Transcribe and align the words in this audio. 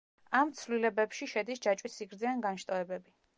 ამ 0.37 0.53
ცვლილებებში 0.61 1.27
შედის 1.33 1.61
ჯაჭვის 1.67 1.99
სიგრძე 2.01 2.31
ან 2.33 2.43
განშტოებები. 2.47 3.15